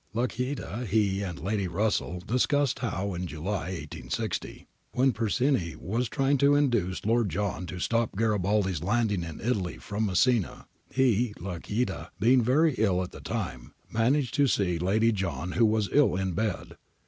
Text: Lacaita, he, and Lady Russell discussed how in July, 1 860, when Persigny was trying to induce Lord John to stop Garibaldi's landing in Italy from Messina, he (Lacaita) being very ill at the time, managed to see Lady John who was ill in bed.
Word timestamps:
Lacaita, 0.15 0.87
he, 0.87 1.21
and 1.21 1.39
Lady 1.39 1.67
Russell 1.67 2.21
discussed 2.25 2.79
how 2.79 3.13
in 3.13 3.27
July, 3.27 3.65
1 3.65 3.69
860, 3.93 4.65
when 4.93 5.13
Persigny 5.13 5.75
was 5.75 6.09
trying 6.09 6.39
to 6.39 6.55
induce 6.55 7.05
Lord 7.05 7.29
John 7.29 7.67
to 7.67 7.77
stop 7.77 8.15
Garibaldi's 8.15 8.81
landing 8.81 9.21
in 9.23 9.39
Italy 9.39 9.77
from 9.77 10.07
Messina, 10.07 10.65
he 10.91 11.35
(Lacaita) 11.39 12.09
being 12.19 12.41
very 12.41 12.73
ill 12.79 13.03
at 13.03 13.11
the 13.11 13.21
time, 13.21 13.75
managed 13.91 14.33
to 14.33 14.47
see 14.47 14.79
Lady 14.79 15.11
John 15.11 15.51
who 15.51 15.67
was 15.67 15.87
ill 15.91 16.15
in 16.15 16.31
bed. 16.31 16.77